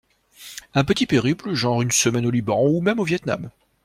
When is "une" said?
1.83-1.91